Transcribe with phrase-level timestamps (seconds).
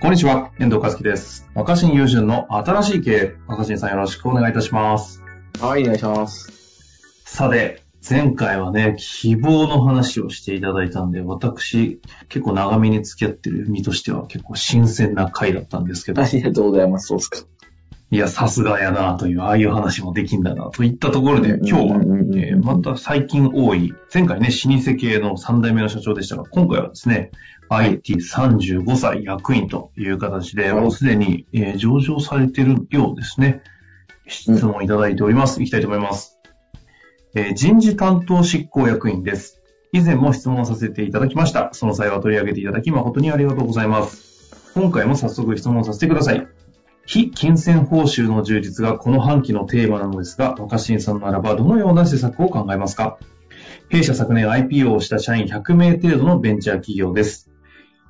[0.00, 1.46] こんにちは、遠藤和樹です。
[1.54, 3.34] 若新友人の新しい経営。
[3.46, 5.22] 若新さんよろしくお願いいたします。
[5.60, 7.22] はい、お願いします。
[7.26, 12.00] さて、前回はね、希望の話をしていただいたんで、私、
[12.30, 17.08] 結構長めに付き合ってる身としては結構新鮮な回だったんですけどあ、りがとうございます。
[17.08, 17.49] そうですか。
[18.12, 21.96] いや、さすがやなという、ああいう話もできんだなといったところで、うん今日は
[22.36, 27.30] えーまた最近多い、前回ね、老舗系の3代目の社長でしたが、今回はですね、
[27.70, 33.62] IT35 歳役員という形で、はいもうすでに、えー上場されているようですね。
[34.26, 35.62] 質問いただいております。
[35.62, 36.38] いきたいと思います。
[37.36, 39.62] えー人事担当執行役員です。
[39.92, 41.70] 以前も質問させていただきました。
[41.74, 44.50] その際は取り上げていただき誠にありがとうございます。
[44.74, 46.59] 今回も早速質問させてください。
[47.12, 53.18] 非金銭報酬の充実がこの半期のテーマなのですが、若新さんならばどのような施策を考えますか？
[53.88, 57.50] 弊社昨年 IPO をした社員100名程度のベンチャー企業です。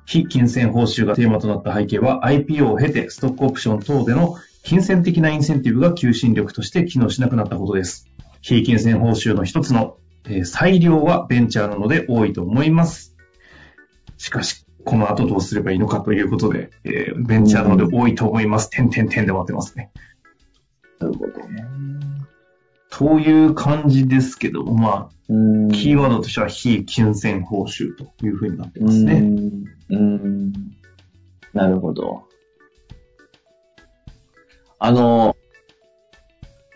[0.05, 8.07] 非金銭報酬がテーマとなった背景は IPO を経てストックオプション等での金銭的なインセンティブが求心力として機能しなくなったことです。
[8.41, 13.15] 非金銭報酬の一つの、えー裁量はベンチャーなので多いと思います。
[14.19, 18.69] しかし、この後どうすればいいのかということで、えーベンチャーなので多いと思います。
[18.69, 19.91] 点点点で待ってますね。
[20.99, 21.65] なるほどね。
[22.89, 29.13] という感じですけども、まうんあ、キーワードとしては非金銭報酬というふうになってますね。
[29.13, 29.63] うん。
[29.89, 30.53] うん。
[31.53, 32.23] なるほど。
[34.77, 35.30] あの、ま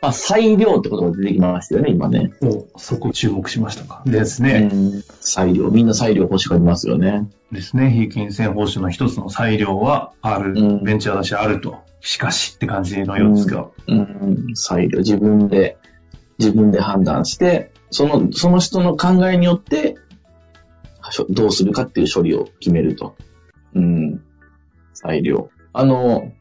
[0.07, 2.31] あ、裁量ってことが出てきましたよね、今ね。
[2.41, 4.03] おそこ注目しましたか。
[4.05, 4.69] ですね。
[4.71, 5.01] うん。
[5.19, 5.69] 裁量。
[5.69, 7.29] みんな裁量欲しがりますよね。
[7.51, 7.91] ですね。
[7.91, 10.53] 非金銭報酬の一つの裁量はある。
[10.55, 11.79] うんベンチャーだしあると。
[12.01, 13.67] しかしって感じのようですが。
[13.87, 14.55] うん。
[14.55, 14.99] 裁量。
[14.99, 15.77] 自分で、
[16.37, 19.95] 自分で判断して、その、その人の考えによって、
[21.29, 23.15] どうするかっていう処理を決めると。
[23.73, 24.21] うん。
[24.93, 25.49] 裁量。
[25.73, 26.31] あの、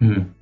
[0.00, 0.34] うん。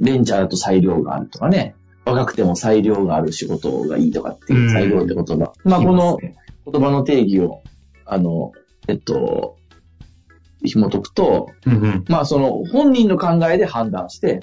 [0.00, 1.74] ベンチャーだと裁量があるとかね。
[2.04, 5.52] 若くても裁量がある仕事がいいとかっていううん裁量って言葉。
[5.64, 6.18] まあ、この
[6.70, 7.62] 言葉の定義を、
[8.04, 8.52] あの、
[8.88, 9.56] えっと、
[10.62, 12.04] 紐解くと、うんうん。
[12.08, 14.40] まあ、その本人の考えで判断して、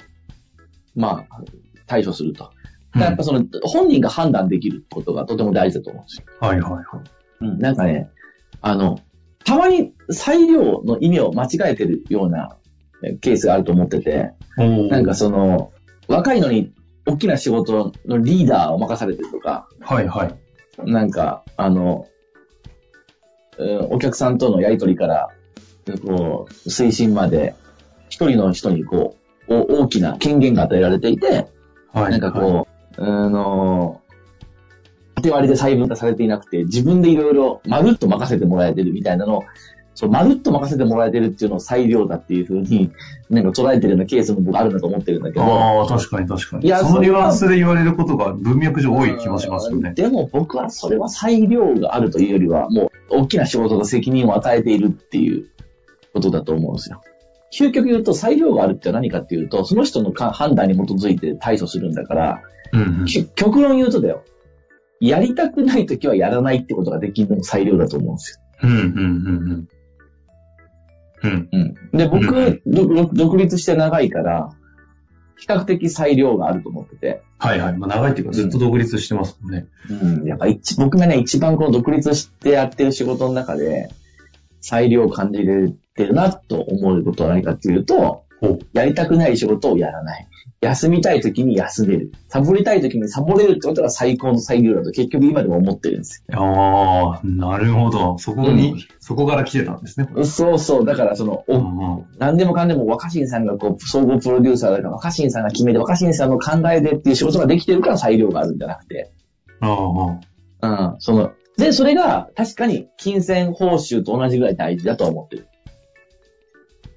[0.96, 1.40] まあ、
[1.86, 2.50] 対処すると。
[2.96, 6.24] やっぱその、本人が判断できることがとても大事だと思うんですよ。
[6.40, 6.84] はいはいはい。
[7.42, 8.10] うん、なんかね、
[8.60, 8.98] あの、
[9.44, 12.61] たまに裁量の意味を間違えてるようなえ
[13.20, 15.72] ケースがあると思ってて、なんかその、
[16.08, 16.72] 若いのに
[17.06, 20.90] 大きな仕事のリーダーを任されてるとか、はいはい。
[20.90, 22.06] なんか、あの、
[23.58, 25.28] うんお客さんとのやりとりから、
[26.06, 27.54] こう、推進まで、
[28.08, 29.16] 一人の人にこ
[29.48, 31.48] う、お大きな権限が与えられていて、
[31.92, 32.10] はい。
[32.10, 32.66] なんかこ
[32.98, 34.00] う、あの、
[35.16, 39.44] 縦割りで細分化されていなくて、自分でいろいろまるっと任せてもらえてるみたいなのを、
[39.94, 42.90] そう、まるっと任せてもらえてるっていうのを裁量だっていうふうに、
[43.30, 46.66] なんか捉えてるようなケースも僕あるんだと思ってるんだけど、ああ、確かに確かに。
[46.66, 49.92] いやそのニュアンそスで言われることが文脈上多い気もしますよね。
[49.94, 55.46] でも僕はそれは裁量があるというよりは、もう大きな仕事の責任を与えているっていう
[56.12, 57.00] ことだと思うんですよ。
[57.52, 62.42] 究極言うと裁量があるって何かっていうと、その人のか判断に基づいて対処するんだから、
[62.72, 63.04] うんうん。
[63.04, 64.22] き極論言うとだよ。
[65.00, 68.38] やりたくないときはやらないってことができるのも裁量だと思うんですよ。
[68.62, 69.68] うんうんうんうん。
[71.24, 71.48] うん。
[71.52, 71.74] うん。
[71.96, 72.62] で、僕、
[73.14, 74.52] 独立して長いから、
[75.36, 77.76] 比較的裁量があると思ってて、はいはい。
[77.76, 79.66] まあ長いっていうかずっと独立してますもんね。
[79.90, 83.90] うん、やっぱ一、僕がね、一番この独立してやってる仕事の中で、
[84.60, 88.24] 裁量を感じれてるなと思うことは何かっていうと。
[88.72, 90.28] やりたくない仕事をやらない。
[90.60, 92.12] 休みたい時に休める。
[92.28, 98.16] サボりたい時にサボれるってことが最高の裁量だと結局今でも思ってるんですああ、なるほど。
[98.18, 100.08] そこに、うんそこから来てたんですね。
[100.14, 100.24] よ。
[100.24, 100.84] そうそう。
[100.84, 109.12] だからその、おうんうん何でもかんでも若新さんがこう、総合プロデューサーだから若新さんが決めて若新さんの考えでっていう仕事ができてるから裁量があるんじゃなくて、
[109.60, 110.20] あ
[110.60, 115.48] あうん、その、で、それが確かに金銭報酬と同じぐらい大事だとは思ってる。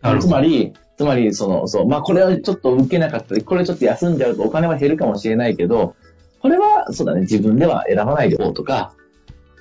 [0.01, 0.27] なるほど。
[0.27, 3.35] つまり、つまり、その、そう、まあ、これはちょっと受けなかった。
[3.35, 5.95] り、これちょっと休んじゃうとお金は減るかもしれないけど、
[6.39, 8.93] これは、そうだね、自分では選ばないでおこうとか、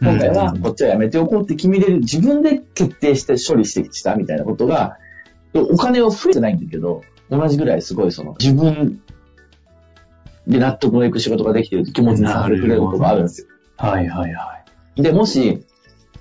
[0.00, 4.98] 今回はこっちはやめておこうって決めれる、自分で決定して処理してきたみたいなことが、
[5.52, 9.00] でお金は増えてないんだけど、同じぐらいすごいその、自分
[10.46, 13.48] で納得のいく仕事ができてる気持ちにさせてくれることがあるんですよ。
[13.76, 14.58] はいはいは
[14.96, 15.02] い。
[15.02, 15.64] で、もし、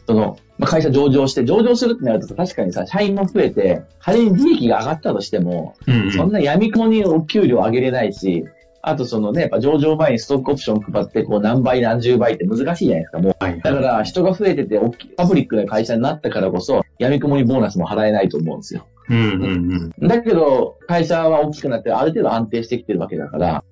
[0.08, 8.46] その、まあ、会社上場して、上場するってなるとさ確かにさ、社員も増えて、仮に利益が上がったとしても、うんそんな闇雲にお給料上げれないし、
[8.82, 13.36] あとそのね、やっぱ上場前にストックオプション配って、こう何倍何十倍って難しいじゃないですか、もう。
[13.44, 18.86] はいだから人が増えてて、大きいパブリックな会社になったからこそ、闇雲にボーナスも払えないと思うんですよ。
[19.10, 20.08] うんうんうん。
[20.08, 23.64] だけど、会社は大きくなって、ある程度安定してきてるわけだから、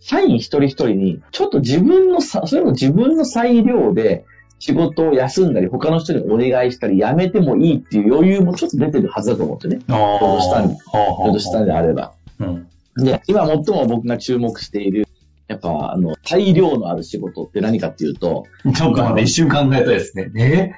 [0.00, 4.24] 社員一人一人に、ちょっと自分のさ、それも自分の裁量で
[4.62, 9.80] 仕事を休んだり、他の人にお願いしたり、辞めてもいいっていう余裕もちょっと出てるはずだと思ってね。
[9.88, 10.18] ああ。
[10.20, 12.12] ちょうど下にはあはあちょっと下であれば。
[12.38, 12.68] うん。
[13.04, 15.08] で、今最も僕が注目している、
[15.48, 20.30] やっぱ、あの、大量のある仕事って何かっていうと、ちょっと待って、一瞬考えたいですね。
[20.36, 20.72] え？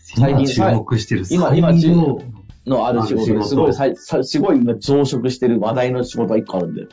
[0.00, 2.22] 最近今注目してる今今最後
[2.66, 6.86] のある仕事すごいすごい今増殖してる話題の仕事が一個あるんで。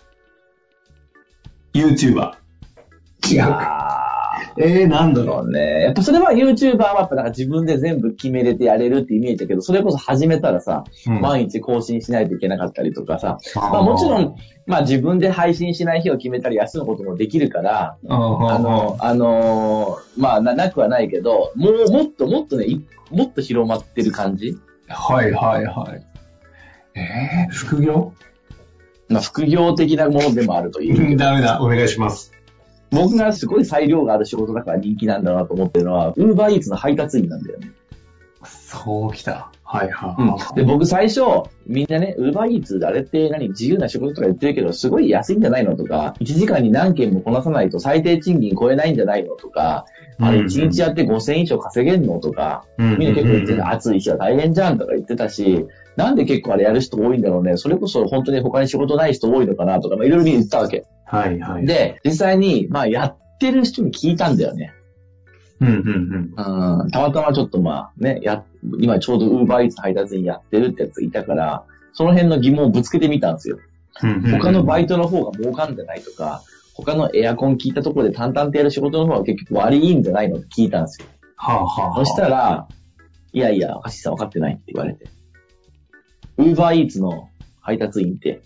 [1.73, 2.33] YouTuber。
[3.31, 3.47] いや
[4.57, 5.81] えー、なんだー、ろそうね。
[5.81, 11.11] やっぱそれは YouTuber はやっぱなんか自分で全部決めれてやれるってイメージだけど、それこそ始めたらさ、う。
[11.11, 14.35] うん毎日更新しないといけなかったりとかさ、まあもちろん、
[14.65, 18.17] まあ自分で配信しない日を決めたり休むこともできるから、あ
[18.59, 24.57] の、あのーまあな、なくはないけど、もうもっともっとね、いもっと広まってる感じ？
[24.87, 26.99] はいはいはい。
[26.99, 28.13] えー、副業？
[29.09, 31.17] まあ副業的なものでもあるという。
[31.17, 32.31] ダメだ、お願いします。
[32.91, 37.71] 僕がすごい裁量がある仕事だから人気なんだなと思ってるのは、ウーバーイーツの配達員なんだよね。
[38.45, 39.51] そうきた。
[39.63, 40.15] はいは
[40.53, 40.55] い。
[40.55, 41.21] で、僕最初、
[41.65, 49.85] みんなね、ウーバーイーツあれって何自由な仕事とか言ってるけど、すごい安いんじゃないのとか、1時間に何件もこなさないと最低賃金超えないんじゃないのとか、
[50.19, 55.65] あれ1日やって5000円以上稼げんのとか、うんみんな結構言ってた、暑い日は大変じゃんとか言ってたし、
[55.95, 57.57] なんで結構あれやる人多いんだろうね。
[57.57, 60.85] それこそ本当に他に仕事ない人多いのかなとか、まあいろいろ言ってたわけ。
[61.05, 64.73] はいはい。、で、実際に、まあやってる人に聞いたんだよね。
[65.61, 68.43] うんうんうん、たまたまちょっとまあね、や、
[68.79, 71.63] 今ちょうどウーバーイーツ配達員やってるってやついたから、
[71.93, 73.59] その辺の疑問をぶつけてみたんですよ。
[74.03, 74.21] うん。
[74.39, 76.43] 他のバイイトの方が儲かんじゃないとか、
[76.73, 81.07] 他のエアコン聞いたところで淡々とやる仕事の方が結局割いいんじゃないのって聞いたんですよ。
[81.37, 82.05] はあはあはあ。
[82.05, 82.67] そしたら、
[83.31, 85.05] いやいや、橋さん分かってないって言われて。
[86.37, 87.29] ウーバーイーツの
[87.61, 88.41] 配達員って、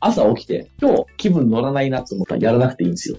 [0.00, 3.18] 朝起きて、今日気分乗らないなと思ったらやらなくていいんですよ。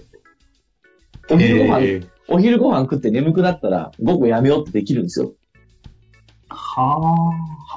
[1.30, 5.32] お昼ご飯、えーお昼ご飯食って眠くなったら午後やめようってできるんですよ。
[6.48, 6.82] は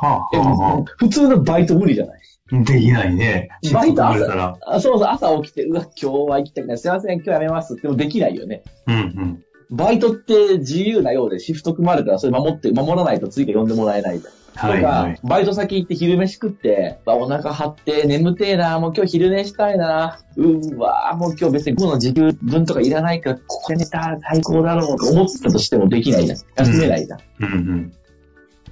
[0.01, 2.21] あ、はえあ、は普通のバイト無理じゃない
[2.51, 2.63] あ。
[2.63, 3.50] できないね。
[3.73, 4.57] バイトあるから。
[4.61, 6.77] あそうそう、朝起きて、うわ、今日は行きたくない。
[6.77, 8.63] すいません、今日やめますってもできないよね。
[8.85, 9.44] うんうん。
[9.71, 14.33] バイトって自由なようでシフト組まれたらそれ守って、守らないと次が呼んでもらえないじゃん。
[14.55, 15.19] はいはい。
[15.23, 26.67] バイト先行って昼飯食って、あお腹張って眠てえな、もう今日昼寝したいな、うーわもう今日別に午後の時給分とかいらないから、ここで寝たら最高だろうと思ってたとしてもできないじゃん。
[26.67, 27.19] 休めないじゃん。
[27.39, 27.94] うんうん。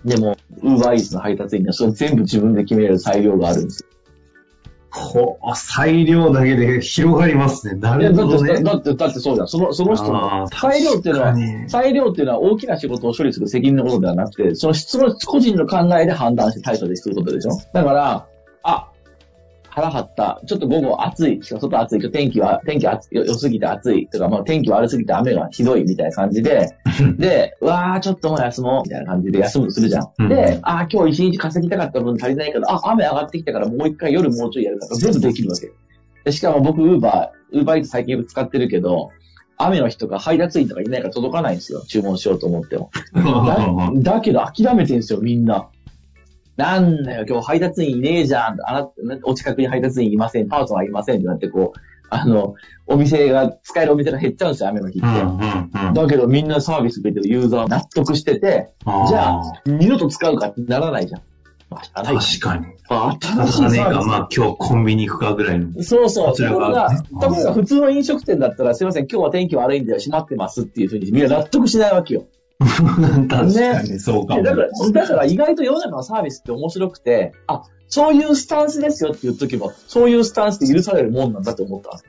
[0.06, 3.90] でも、ウーバーイーツの配達員にはそれ全部自分で決めれる裁量があるんですよ。
[4.92, 7.76] ほう、裁量だけで広がりますね。
[7.76, 8.56] なるほどね。
[8.56, 9.48] だって、だって、だってそうじゃん。
[9.48, 11.36] その、その人の裁量っていうのは
[11.68, 18.28] 裁量っていうのは大きな仕事を処理する責任のことではなくて、その質の個人の考えで判断して対処ですることでしょだから、
[18.64, 18.91] あ、
[19.74, 20.42] 腹張った。
[20.46, 21.42] ちょっと午後暑い。
[21.42, 22.00] しかも外暑い。
[22.00, 24.08] 今日天気は、天気暑い良すぎて暑い。
[24.08, 26.68] とか、まあ天気悪すぎて雨がひどいみたいな感じで、
[27.18, 28.84] で、うわーちょっともう休もう。
[28.84, 30.10] みたいな感じで休むとするじゃん。
[30.20, 35.72] うんで、あー今日一日稼ぎたかった分足りないけど、あ、雨上がってきたからもう一回夜もうちょいやるから全部できるわけ。
[36.26, 39.10] でしかも僕、ウーバー、ウーバーイーツ最近使ってるけど、
[39.58, 41.82] 雨の日とか配達員とかいないから届かないんですよ。
[41.88, 42.90] 注文しようと思っても。
[43.14, 45.68] だだけど諦めてんすよ、みんな。
[46.62, 48.58] なんだよ、今日配達員いねえじゃん。
[48.66, 50.48] あなお近くに配達員いません。
[50.48, 51.80] パートナーいませんってなって、こう、
[52.12, 52.54] あの、
[52.86, 55.08] お店が、使えるお店が減っちゃうんですよ、雨の日って。
[55.94, 58.70] だけどみんなサービスくれてるユーザーは納得してて、
[59.08, 61.22] じゃあ、二度と使うかってならないじゃん。
[61.72, 62.66] 確かに。
[62.90, 64.08] あ新しいサービス。
[64.08, 65.82] まあ今日コンビニ行くかぐらいの。
[65.82, 66.28] そうそう。
[66.28, 72.26] こちら側ねところが、ところが普通の飲食店だったら、すいません、今日は天気悪いんで閉まってますっていうふうにみんな納得しないわけよ。
[73.30, 74.44] 確かに、そうかも。
[74.44, 82.00] でだから、だから意外と世の中のサービスって面白くて、あ、そういうスタンスですよって言っとけば、そういうスタンスで許されるもんなんだと思った。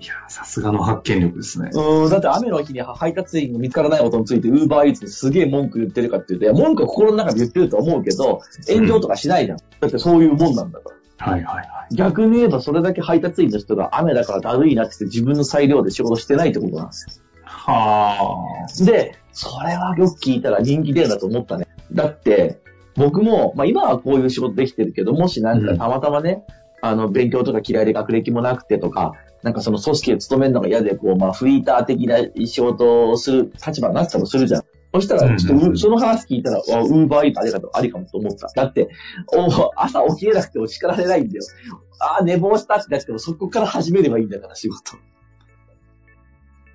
[0.00, 1.70] いや、さすがの発見力ですね。
[1.72, 9.58] うーん、だって雨の日に配達員が見つからないことについて、ウーバーイーツにすげえ文句言ってるかっていうと、いや、文句は心の中で言ってると思うけど、炎上とかしないじゃん。
[9.58, 11.32] だってそういうもんなんだから。
[11.32, 11.94] はいはいはい。
[11.94, 18.16] 逆に言えば、それだけ配達員の人が雨だからだるいなって自分の裁量で仕事してないってことなんですは
[18.78, 18.86] よ。
[18.86, 21.66] で、それはよく聞いたら人気出るなと思ったね。
[21.92, 22.60] だって、
[22.96, 26.44] 僕も、まあ今はこういう仕事できてるけど、もしなんかたまたまね、
[26.82, 34.62] あの、勉強とか嫌いで学歴もなくてとか、なんかその組織で勤めるのが嫌で、こう、まあフリーター的な仕事をする立場になってたとするじゃん。
[34.92, 38.48] そしたら、ちょっと、その話聞いたら、ウーバーイートありかと、ありかもと思った。
[38.54, 38.88] だって、
[39.32, 41.44] お朝起きれなくても叱られないんだよ。
[42.00, 44.96] ああ、寝坊したってなっても、そこから始めればいいんだから、仕事。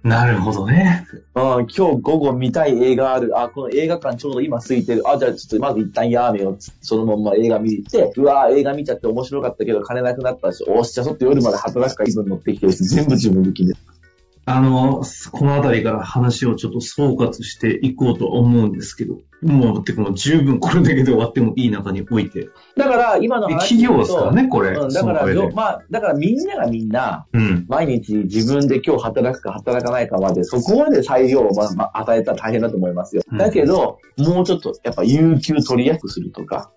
[0.06, 1.08] なるほどね。
[1.34, 3.40] うん今日午後見たい映画ある。
[3.40, 5.02] あ、この映画館ちょうど今空いてる。
[5.10, 6.58] あ、じゃあちょっとまず一旦やめよう。
[6.82, 13.80] そのまま映画見に行って、うわ映画見ちゃって面白かったけど金なくなったし、おっしゃ、ちょっと夜まで働くか、気分乗ってきてるし、全部自分で決める。
[14.48, 22.50] あの、このあたりから話をちょっと総括していこうと思うんですけど、もう、ってこの十分これだけで終わってもいい中において。
[22.78, 24.70] だから、今の話企業ですからね、これ。
[24.70, 33.24] うん、だから、まあ、だからみんながみんな、うん、毎日自分で今日働くか働かないかまで、そこまで裁量を、ままあ、与えたら大変だと思いますよ。
[33.32, 36.72] うん、だけど、もうちょっと、やっぱ有給取りやすくするとか、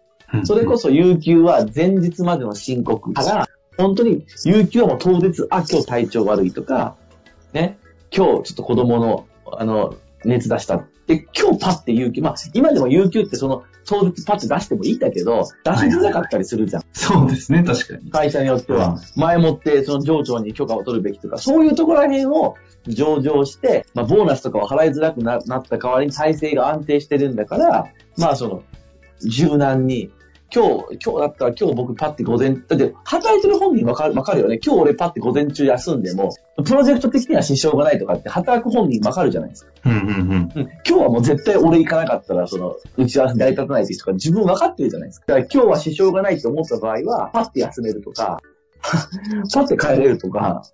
[0.45, 3.47] それこそ有給は前日までの申告から、
[3.77, 6.97] 本当に有給はもう当日、あ、今日体調悪いとか、
[7.53, 7.79] ね、
[8.15, 10.85] 今日ちょっと子供の、あの、熱出した。
[11.07, 16.83] で、今日パッて有給、まあ、今でも有給ってその、当日パッて出してもいいんだけど、出しづらかったりするじゃん。
[16.93, 18.11] そうですね、確かに。
[18.11, 27.87] 会社によっては、前もってその上長に許可を取るべきとか、そういうところら辺を上場して、まあ、ボーナスとかを払いづらくなった代わりに体制が安定してるんだから、
[28.19, 28.63] まあ、その、
[29.23, 30.11] 柔軟に
[30.55, 34.59] 今日、今日だったら今日僕パッて午前、だって働いてる本人わかる、わかるよね。
[34.65, 36.35] 今日俺パッて午前中休んでも、
[36.65, 39.73] プロジェクト的には支障がないとかって働く本人わかるじゃないですか。
[39.85, 40.03] うんうんう
[40.35, 40.51] ん。
[40.55, 45.27] 今日はもう絶対俺行かなかったら、その、打ち合わせ成り立たないって人か自分わかってるじゃないですか。
[45.29, 48.41] だから今日は支障がないと思った場合は、パッて休めるとか、
[49.53, 50.65] パッて帰れるとか、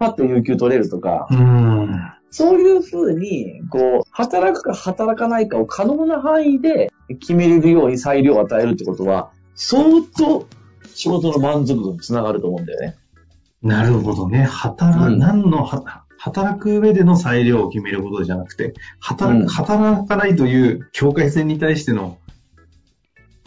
[0.00, 9.82] パッて有給取れるとか、うんそういうふうに、こう、働くか働かないかを可能な範囲で決めれるように裁量を与えるってことは、相
[10.16, 10.46] 当
[10.94, 12.96] 仕事の満足度につながると思うんだよね。
[13.62, 14.44] なるほどね。
[14.44, 15.64] 働、うん、何の
[16.18, 22.18] 働く上での裁量を決めることじゃなくて、働,、働かないという境界線に対しての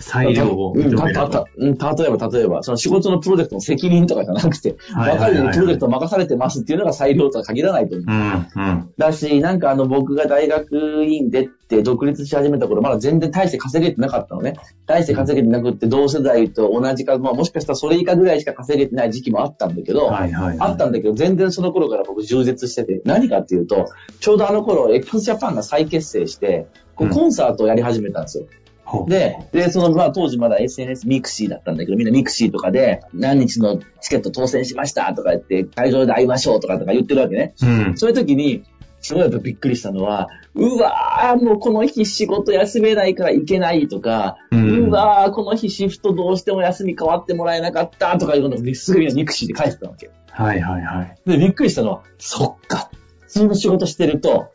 [0.02, 8.08] 裁量を認めるたた例えば、例えば、その仕事のプロジェクトの責任とかじゃなくて、分かるようにプロジェクト任されてますっていうのが裁量とは限らないと思う。
[8.08, 14.56] うんうん、だし、なんかあの僕が大学院出て独立し始めた頃、まだ全然大して稼げてなかったのね。
[14.86, 23.88] 大して稼げてなくって、同世代と同じか、まあもしかしたらそれ以下ぐらいしか稼げてない時期もあったんだけど、はいはいはい、あったんだけど、全然その頃から僕充実してて、何かっていうと、
[24.20, 28.46] ちょうどあの頃、x ジャパンが再結成して、こうコンサートをやり始めたんですよ。
[28.46, 28.61] うん
[29.08, 35.14] で、で、その、まあ当時まだ SNS ミクシーだったんだけど、みんなミクシーとかで、何日のチケット当選しました？
[35.14, 37.54] とか言って、会場で会いましょうとかとか言ってるわけね。
[37.62, 37.98] うん。
[37.98, 38.64] そういう時に、
[39.04, 50.12] すごいやっぱびっくりしたのは、うわー、もうこの日仕事休めないから行けないとか、うん、うわー、この日シフトどうしても休み変わってもらえなかったとかいうのをすぐにミクシーで返してたわけ。
[50.30, 51.18] はいはいはい。
[51.26, 52.92] で、びっくりしたのは、そっか。
[53.22, 54.52] 普通の仕事してると、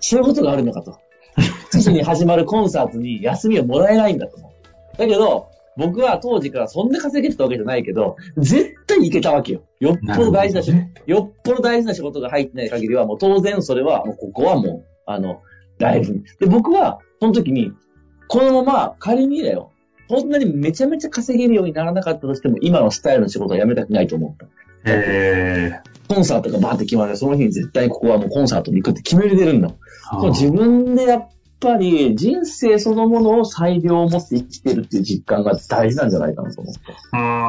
[0.00, 0.98] そういうことがあるのかと。
[1.72, 4.98] 9時に始まるコンサートに休みをもらえないんだと思う。
[4.98, 9.62] だけど、僕は当時からそんな稼げてたわけじゃないけど、絶対行けたわけよ。
[9.78, 15.42] よっぽど大事な仕事、ね、よっぽど大事な仕事が入ってない限りは、もう当然それは、もうここはもう、あの、
[15.78, 16.22] 大事に。
[16.40, 17.72] で、僕は、その時に、
[18.28, 19.70] このまま仮にだよ、
[20.08, 24.46] こんなにめちゃめちゃ稼げるようにならなかったとしても、今のスタイルの仕事はやめたくないと思った。
[24.86, 27.16] へコンサートがバーって決まる。
[27.16, 29.70] その日に絶対ここはもうコンサートに行くって決めれてるんだ。
[30.30, 31.28] 自分でやっ
[31.60, 36.80] ぱり人生そのものを裁量を持って生きてるっていう実感が大事なんじゃないかなと思って。
[37.12, 37.48] あ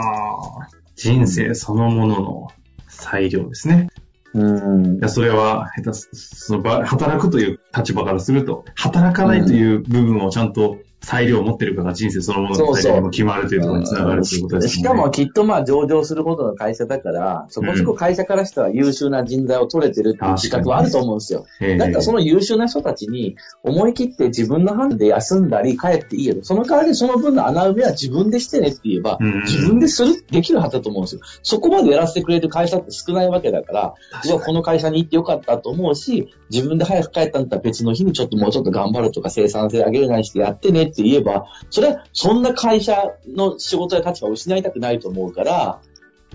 [0.62, 2.48] あ、人生そのものの
[2.88, 3.90] 裁量ですね。
[4.34, 4.98] うん。
[4.98, 14.84] いや、それは、下手その働くという立場からすると、働かないという部分をちゃんと裁量を持ってるかが人生そのものの裁量にも決まるというところにつながるということですね。
[14.84, 21.46] しかもきっとまあ上場するほどの会社だから、そこそこ会社からしたら優秀な人材を取れてるっていう自覚はあると思うんですよ。
[21.78, 26.36] だからその優秀な人たちに思い切って自分の判で休んだり帰っていいよ。
[26.42, 31.22] その代わりその分の穴埋めは自分でしてねって言えば、自分でする、できるはずだと思うんですよ。
[31.44, 33.94] そこまでやらせてくれる会社って少ないわけだから、
[34.30, 45.80] うわ、この会社に行ってよかったと思うし、自分で早く帰ったんだったら別の日にちょっともうちょっと頑張るとか生産性上げるなりしてやってねって言えば、それは、そんな会社の仕事や立場を失いたくないと思うから、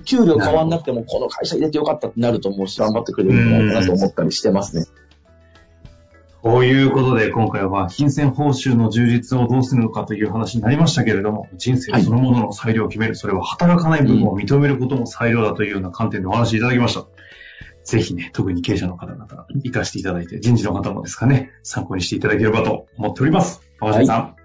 [0.04, 4.87] 給料変わんなくても、この会社入れてよかったってなると思うし、頑張ってくれるんじゃないかなと思ったりしてますね。
[6.42, 17.06] こういうことで、今回は金銭報酬の充実をどうするのかという話になりましたけれども、人生そのものの裁量を決める、それは働かない部分を認めることも裁量だというような観点でお話しいただきました。
[17.85, 23.61] ぜひね、特に経営者の方々、活かしていただいて、人事の方もですかね、参考にしていただければと思っております。
[23.80, 24.41] 若新さん、はい